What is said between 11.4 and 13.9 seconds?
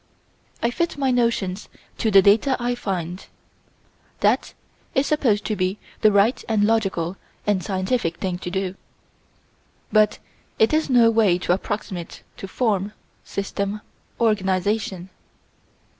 approximate to form, system,